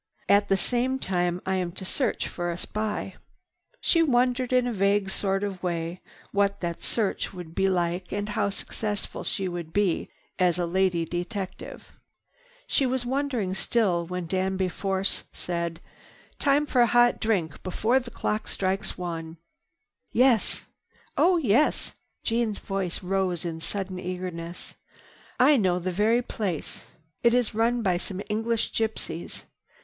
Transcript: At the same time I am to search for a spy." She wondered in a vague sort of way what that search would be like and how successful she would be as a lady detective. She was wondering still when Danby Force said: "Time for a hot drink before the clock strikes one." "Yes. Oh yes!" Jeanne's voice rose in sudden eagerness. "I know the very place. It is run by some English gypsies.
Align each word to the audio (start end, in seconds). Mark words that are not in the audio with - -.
At 0.27 0.49
the 0.49 0.57
same 0.57 0.97
time 0.97 1.43
I 1.45 1.57
am 1.57 1.71
to 1.73 1.85
search 1.85 2.27
for 2.27 2.49
a 2.49 2.57
spy." 2.57 3.17
She 3.81 4.01
wondered 4.01 4.51
in 4.51 4.65
a 4.65 4.73
vague 4.73 5.11
sort 5.11 5.43
of 5.43 5.61
way 5.61 6.01
what 6.31 6.59
that 6.61 6.81
search 6.81 7.35
would 7.35 7.53
be 7.53 7.69
like 7.69 8.11
and 8.11 8.29
how 8.29 8.49
successful 8.49 9.23
she 9.23 9.47
would 9.47 9.71
be 9.71 10.09
as 10.39 10.57
a 10.57 10.65
lady 10.65 11.05
detective. 11.05 11.91
She 12.65 12.87
was 12.87 13.05
wondering 13.05 13.53
still 13.53 14.07
when 14.07 14.25
Danby 14.25 14.69
Force 14.69 15.25
said: 15.33 15.79
"Time 16.39 16.65
for 16.65 16.81
a 16.81 16.87
hot 16.87 17.19
drink 17.21 17.61
before 17.61 17.99
the 17.99 18.09
clock 18.09 18.47
strikes 18.47 18.97
one." 18.97 19.37
"Yes. 20.11 20.65
Oh 21.15 21.37
yes!" 21.37 21.93
Jeanne's 22.23 22.57
voice 22.57 23.03
rose 23.03 23.45
in 23.45 23.59
sudden 23.61 23.99
eagerness. 23.99 24.73
"I 25.39 25.57
know 25.57 25.77
the 25.77 25.91
very 25.91 26.23
place. 26.23 26.85
It 27.21 27.35
is 27.35 27.53
run 27.53 27.83
by 27.83 27.97
some 27.97 28.19
English 28.29 28.71
gypsies. 28.71 29.43